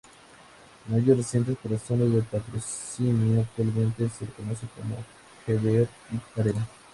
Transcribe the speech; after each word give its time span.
En 0.87 0.95
años 0.95 1.15
recientes, 1.17 1.55
por 1.57 1.71
razones 1.73 2.11
de 2.11 2.23
patrocinio 2.23 3.41
actualmente 3.41 4.09
se 4.09 4.25
le 4.25 4.31
conoce 4.31 4.65
como 4.75 4.97
Geberit-Arena. 5.45 6.67